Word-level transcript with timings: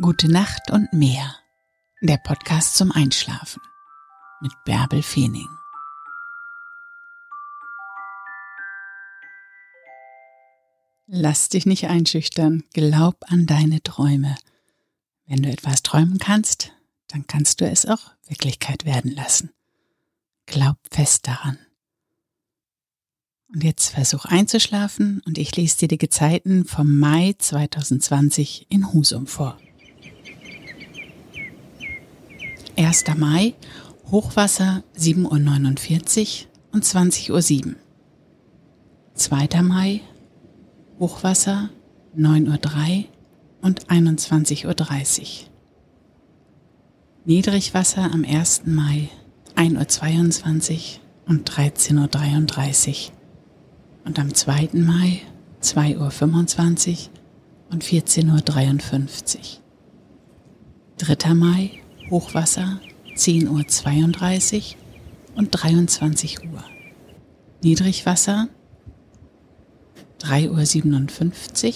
Gute 0.00 0.32
Nacht 0.32 0.70
und 0.70 0.90
mehr. 0.94 1.36
Der 2.00 2.16
Podcast 2.16 2.76
zum 2.76 2.92
Einschlafen 2.92 3.60
mit 4.40 4.50
Bärbel 4.64 5.02
Feening. 5.02 5.50
Lass 11.06 11.50
dich 11.50 11.66
nicht 11.66 11.88
einschüchtern. 11.88 12.64
Glaub 12.72 13.16
an 13.30 13.44
deine 13.44 13.82
Träume. 13.82 14.36
Wenn 15.26 15.42
du 15.42 15.50
etwas 15.50 15.82
träumen 15.82 16.16
kannst, 16.16 16.72
dann 17.08 17.26
kannst 17.26 17.60
du 17.60 17.66
es 17.66 17.84
auch 17.84 18.12
Wirklichkeit 18.26 18.86
werden 18.86 19.10
lassen. 19.10 19.50
Glaub 20.46 20.78
fest 20.90 21.28
daran. 21.28 21.58
Und 23.52 23.62
jetzt 23.62 23.90
versuch 23.90 24.24
einzuschlafen 24.24 25.20
und 25.26 25.36
ich 25.36 25.54
lese 25.54 25.80
dir 25.80 25.88
die 25.88 25.98
Gezeiten 25.98 26.64
vom 26.64 26.98
Mai 26.98 27.34
2020 27.38 28.68
in 28.70 28.90
Husum 28.94 29.26
vor. 29.26 29.58
1. 32.76 33.04
Mai, 33.16 33.54
Hochwasser 34.10 34.82
7.49 34.98 36.44
Uhr 36.44 36.48
und 36.72 36.84
20.07 36.84 37.66
Uhr. 37.66 37.74
2. 39.14 39.62
Mai, 39.62 40.00
Hochwasser 40.98 41.70
9.03 42.16 42.98
Uhr 42.98 43.04
und 43.62 43.86
21.30 43.86 45.20
Uhr. 45.20 45.26
Niedrigwasser 47.24 48.10
am 48.12 48.24
1. 48.24 48.62
Mai 48.66 49.08
1.22 49.56 50.72
Uhr 50.72 51.00
und 51.28 51.50
13.33 51.50 52.88
Uhr. 52.88 53.12
Und 54.04 54.18
am 54.18 54.34
2. 54.34 54.70
Mai 54.72 55.20
2.25 55.62 56.90
Uhr 56.90 57.10
und 57.70 57.84
14.53 57.84 59.36
Uhr. 59.36 59.42
3. 60.98 61.34
Mai 61.34 61.82
Hochwasser 62.10 62.80
10.32 63.16 64.74
Uhr 64.74 65.36
und 65.36 65.50
23 65.50 66.44
Uhr. 66.44 66.64
Niedrigwasser 67.62 68.48
3.57 70.20 71.66
Uhr 71.66 71.74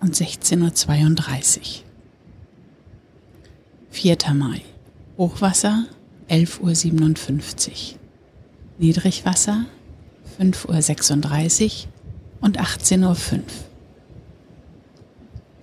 und 0.00 0.14
16.32 0.14 1.58
Uhr. 1.58 1.64
4. 3.90 4.16
Mai. 4.34 4.62
Hochwasser 5.18 5.84
11.57 6.28 7.68
Uhr. 7.68 7.98
Niedrigwasser 8.78 9.66
5.36 10.40 11.86
Uhr 11.86 11.92
und 12.40 12.60
18.05 12.60 13.04
Uhr. 13.06 13.42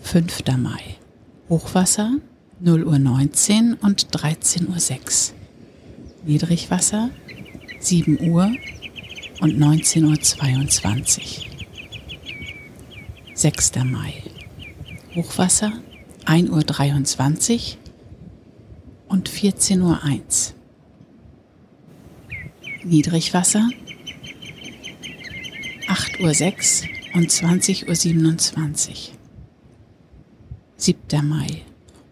5. 0.02 0.44
Mai. 0.58 0.96
Hochwasser 1.50 2.14
0 2.62 2.84
Uhr 2.84 3.00
19 3.00 3.76
und 3.76 4.08
13 4.12 4.68
Uhr 4.68 4.80
6. 4.80 5.34
Niedrigwasser 6.26 7.10
7 7.80 8.20
Uhr 8.30 8.52
und 9.40 9.58
19 9.58 10.04
Uhr 10.04 10.20
22. 10.20 11.50
6. 13.34 13.72
Mai. 13.86 14.14
Hochwasser 15.16 15.72
1 16.26 16.50
Uhr 16.50 16.64
23 16.64 17.78
und 19.08 19.30
14 19.30 19.82
Uhr 19.82 20.04
1. 20.04 20.54
Niedrigwasser 22.84 23.70
8 25.88 26.20
Uhr 26.20 26.34
6 26.34 26.84
und 27.14 27.32
20 27.32 27.88
Uhr 27.88 27.96
27. 27.96 29.14
7. 30.76 31.26
Mai. 31.26 31.69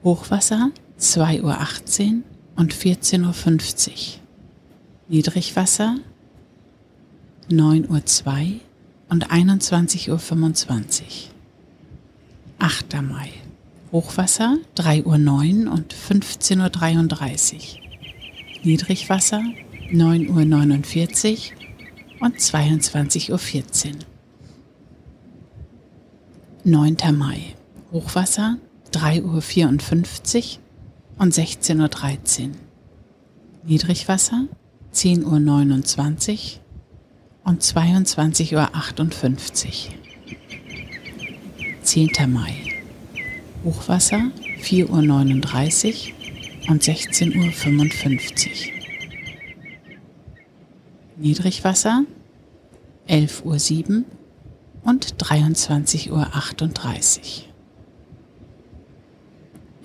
Hochwasser 0.07 0.71
2.18 1.01 1.43
Uhr 1.43 2.23
und 2.55 2.73
14.50 2.73 3.89
Uhr. 3.89 3.95
Niedrigwasser 5.09 5.97
9.02 7.51 8.53
Uhr 8.53 8.59
und 9.09 9.29
21.25 9.29 10.09
Uhr. 10.09 10.19
8. 12.59 13.01
Mai. 13.01 13.33
Hochwasser 13.91 14.55
3.09 14.77 15.65
Uhr 15.65 15.73
und 15.73 15.93
15.33 15.93 17.55
Uhr. 17.55 17.61
Niedrigwasser 18.63 19.43
9.49 19.91 21.51
Uhr 22.21 22.25
und 22.25 22.37
22.14 22.37 23.87
Uhr. 23.87 23.95
9. 26.63 26.95
Mai. 27.11 27.55
Hochwasser 27.91 28.57
3.54 28.97 29.23
Uhr 29.25 30.59
und 31.19 31.33
16.13 31.33 32.49
Uhr. 32.49 32.51
Niedrigwasser 33.63 34.47
10.29 34.93 36.33
Uhr 36.33 36.39
und 37.43 37.61
22.58 37.61 38.55
Uhr. 38.55 39.93
10. 41.83 42.09
Mai. 42.33 42.53
Hochwasser 43.63 44.31
4.39 44.61 46.13
Uhr 46.65 46.71
und 46.71 46.83
16.55 46.83 48.47
Uhr. 48.47 48.77
Niedrigwasser 51.17 52.03
11.07 53.07 53.89
Uhr 53.89 54.03
und 54.83 55.15
23.38 55.17 56.09
Uhr. 56.11 57.47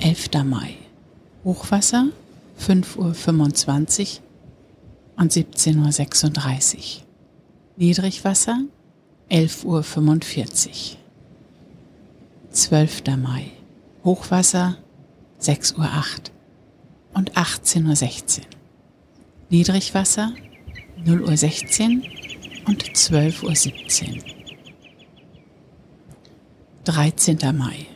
11. 0.04 0.44
Mai. 0.44 0.74
Hochwasser 1.44 2.08
5.25 2.58 4.18
Uhr 4.18 4.22
und 5.16 5.32
17.36 5.32 6.76
Uhr. 6.76 6.82
Niedrigwasser 7.76 8.62
11.45 9.30 10.66
Uhr. 10.66 10.98
12. 12.50 13.02
Mai. 13.16 13.52
Hochwasser 14.02 14.76
6.08 15.40 15.78
Uhr 15.78 15.94
und 17.14 17.34
18.16 17.34 18.40
Uhr. 18.40 18.46
Niedrigwasser 19.50 20.32
0.16 21.04 22.00
Uhr 22.00 22.68
und 22.68 22.82
12.17 22.82 24.16
Uhr. 24.16 24.22
13. 26.86 27.38
Mai. 27.56 27.86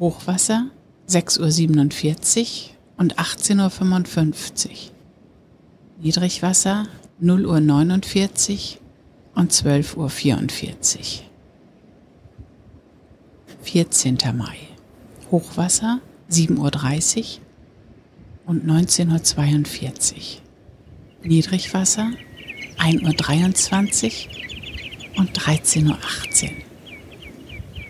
Hochwasser 0.00 0.66
6.47 1.08 2.40
Uhr 2.40 2.74
und 2.96 3.18
18.55 3.18 4.68
Uhr. 4.68 4.76
Niedrigwasser 6.00 6.86
0 7.20 7.46
Uhr 7.46 7.60
49 7.60 8.80
und 9.34 9.52
12.44 9.52 9.96
Uhr. 9.96 10.08
14. 13.62 14.18
Mai. 14.36 14.56
Hochwasser 15.30 16.00
7.30 16.30 17.18
Uhr 17.18 17.24
und 18.46 18.66
19.42 18.66 20.12
Uhr. 20.12 20.42
Niedrigwasser 21.22 22.10
1.23 22.78 24.26
Uhr 25.14 25.20
und 25.20 25.38
13.18 25.38 25.88
Uhr. 25.88 25.98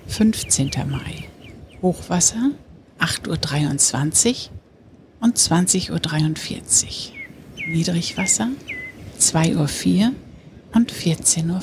15. 0.06 0.70
Mai. 0.88 1.24
Hochwasser 1.82 2.50
8.23 3.04 4.28
Uhr 4.30 4.58
und 5.20 5.36
20.43 5.36 7.10
Uhr. 7.10 7.68
Niedrigwasser 7.68 8.48
2.04 9.20 10.06
Uhr 10.08 10.12
und 10.72 10.90
14.05 10.90 11.50
Uhr. 11.50 11.60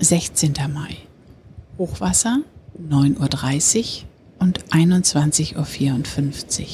16. 0.00 0.54
Mai. 0.72 0.96
Hochwasser 1.78 2.40
9.30 2.78 4.02
Uhr 4.02 4.08
und 4.38 4.64
21.54 4.66 6.60
Uhr. 6.60 6.68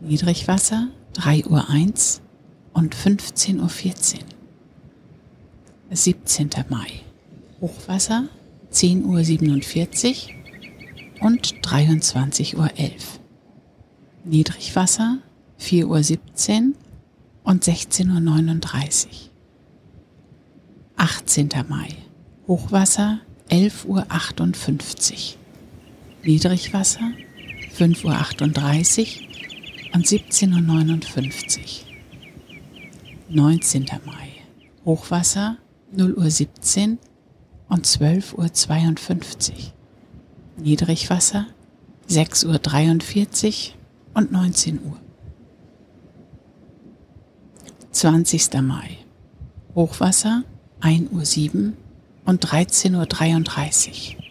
Niedrigwasser 0.00 0.88
3.01 1.14 1.50
Uhr 1.50 2.22
und 2.72 2.96
15.14 2.96 3.58
Uhr. 3.60 4.20
17. 5.90 6.50
Mai. 6.70 6.88
Hochwasser 7.60 8.28
10.47 8.72 10.28
Uhr 11.20 11.26
und 11.26 11.54
23.11 11.62 12.56
Uhr. 12.56 12.70
Niedrigwasser 14.24 15.18
4.17 15.60 16.68
Uhr 16.68 16.74
und 17.44 17.64
16.39 17.64 19.06
Uhr. 19.06 19.12
18. 20.96 21.48
Mai. 21.68 21.88
Hochwasser 22.46 23.20
11.58 23.50 23.86
Uhr. 23.86 25.38
Niedrigwasser 26.24 27.12
5.38 27.76 29.20
Uhr 29.20 29.94
und 29.94 30.06
17.59 30.06 31.58
Uhr. 31.58 31.90
19. 33.30 33.86
Mai. 34.04 34.28
Hochwasser 34.84 35.58
0.17 35.96 36.92
Uhr 36.92 36.98
und 37.70 37.86
12.52 37.86 39.50
Uhr. 39.50 39.56
Niedrigwasser 40.58 41.46
6.43 42.10 43.70
Uhr 43.70 43.74
und 44.14 44.32
19 44.32 44.80
Uhr. 44.84 44.96
20. 47.92 48.60
Mai. 48.62 48.98
Hochwasser 49.74 50.42
1.07 50.80 51.54
Uhr 51.54 51.72
und 52.26 52.44
13.33 52.44 54.16
Uhr. 54.16 54.22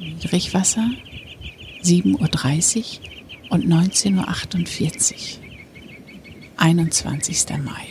Niedrigwasser 0.00 0.88
7.30 1.82 2.78
Uhr 2.78 3.50
und 3.50 3.66
19.48 3.66 5.12
Uhr. 5.12 5.42
21. 6.56 7.46
Mai. 7.62 7.86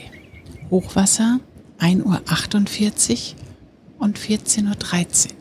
Hochwasser 0.69 1.39
1.48 1.79 3.35
Uhr 3.35 3.50
und 4.01 4.17
14.13 4.17 5.27
Uhr. 5.27 5.35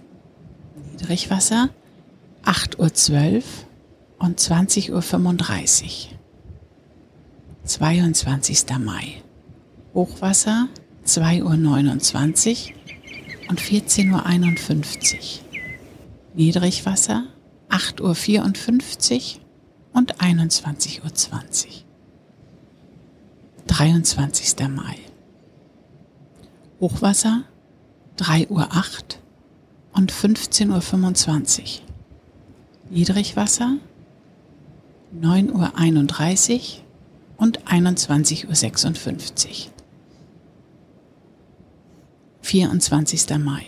Niedrigwasser 0.93 1.71
8.12 2.45 3.37
Uhr 3.37 3.43
und 4.19 4.39
20.35 4.39 4.93
Uhr. 4.93 6.19
22. 7.65 8.67
Mai. 8.79 9.23
Hochwasser 9.95 10.69
2.29 11.07 12.69
Uhr 12.69 13.51
und 13.51 13.61
14.51 13.61 15.15
Uhr. 15.17 15.23
Niedrigwasser 16.35 17.25
8.54 17.71 19.37
Uhr 19.37 19.41
und 19.95 20.17
21.20 20.17 21.03
Uhr. 21.03 21.11
23. 23.67 24.69
Mai. 24.69 24.99
Hochwasser 26.81 27.45
3.08 28.21 28.51
Uhr 28.51 28.69
und 29.95 30.13
15.25 30.13 31.61
Uhr. 31.61 31.67
Niedrigwasser 32.91 33.79
9.31 35.19 36.53
Uhr 36.53 36.61
und 37.39 37.65
21.56 37.65 38.47
Uhr. 38.47 38.53
24. 42.43 43.39
Mai. 43.39 43.65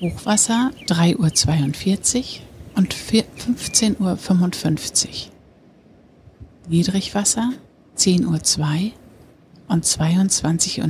Hochwasser 0.00 0.72
3.42 0.88 2.18
Uhr 2.18 2.24
und 2.74 2.94
15.55 2.94 5.08
Uhr. 5.08 5.14
Niedrigwasser 6.68 7.50
10.02 7.96 8.26
Uhr 8.26 8.38
und 9.68 9.86
22.29 9.86 10.82
Uhr. 10.82 10.88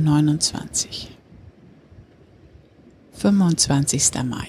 25. 3.13 4.23
Mai. 4.25 4.47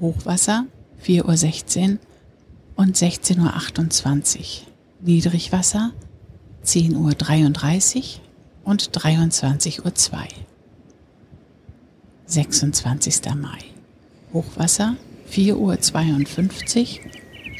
Hochwasser 0.00 0.66
4.16 1.04 1.92
Uhr 1.92 1.98
und 2.76 2.96
16.28 2.96 4.38
Uhr. 4.38 4.66
Niedrigwasser 5.00 5.92
10.33 6.64 7.96
Uhr 7.96 8.04
und 8.64 8.90
23.02 8.90 10.12
Uhr. 10.12 10.26
26. 12.26 13.34
Mai. 13.36 13.58
Hochwasser 14.32 14.96
4.52 15.30 17.00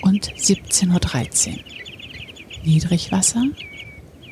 Uhr 0.03 0.09
und 0.09 0.31
17.13 0.32 1.49
Uhr. 1.50 1.59
Niedrigwasser 2.65 3.44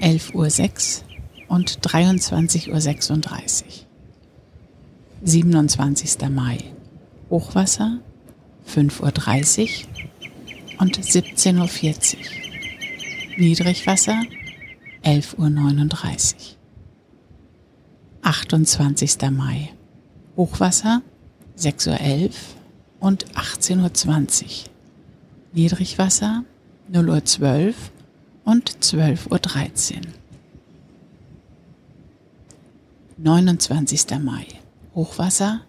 11.06 0.00 1.02
Uhr 1.02 1.56
und 1.56 1.78
23.36 1.80 3.64
Uhr. 3.64 3.84
27. 5.24 6.28
Mai. 6.28 6.58
Hochwasser 7.30 7.98
5.30 8.68 9.84
Uhr 10.76 10.80
und 10.82 10.98
17.40 10.98 12.16
Uhr. 12.16 13.38
Niedrigwasser 13.38 14.20
11.39 15.02 16.34
Uhr. 16.34 16.56
28. 18.20 19.30
Mai. 19.30 19.70
Hochwasser 20.36 21.00
6.11 21.58 22.28
Uhr 22.28 22.30
und 23.00 23.24
18.20 23.32 24.42
Uhr. 24.44 24.50
Niedrigwasser 25.54 26.44
0.12 26.92 27.68
Uhr 27.68 27.74
und 28.44 28.70
12.13 28.78 29.96
Uhr. 29.96 30.02
29. 33.16 34.18
Mai. 34.20 34.46
Hochwasser 34.94 35.60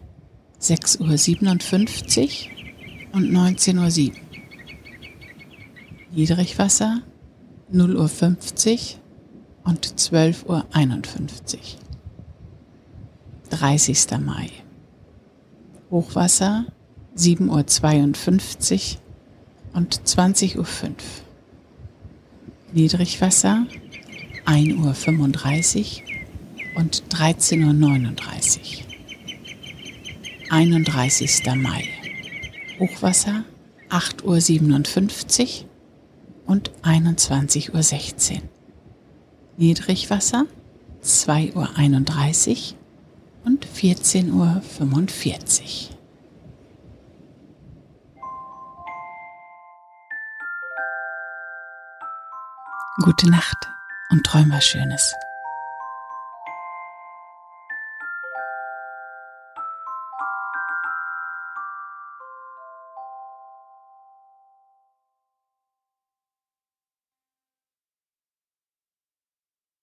6.57 0.62 2.48
Uhr 2.48 3.16
und 3.16 3.31
19.07 3.31 4.10
Uhr. 4.10 4.16
Niedrigwasser 6.12 7.01
0.50 7.74 8.74
Uhr 8.74 9.01
und 9.63 9.88
12.51 9.88 10.45
Uhr. 10.45 10.66
30. 13.50 14.19
Mai. 14.24 14.50
Hochwasser 15.89 16.66
7.52 17.18 18.95
Uhr 18.95 19.01
und 19.74 20.01
20.05 20.01 20.57
Uhr. 20.57 20.95
Niedrigwasser 22.74 23.66
1.35 24.45 26.01
Uhr 26.75 26.80
und 26.80 27.04
13.39 27.10 28.80
Uhr. 28.80 28.85
31. 30.50 31.56
Mai. 31.56 31.88
Hochwasser 32.80 33.44
8.57 33.89 35.63
Uhr 35.63 35.69
und 36.45 36.71
21.16 36.83 38.33
Uhr. 38.33 38.42
Niedrigwasser 39.57 40.45
2.31 41.03 42.74
Uhr 42.74 42.77
und 43.45 43.65
14.45 43.65 44.31
Uhr. 44.31 45.95
Gute 53.03 53.30
Nacht 53.30 53.69
und 54.09 54.25
träum 54.25 54.51
was 54.51 54.65
Schönes. 54.65 55.13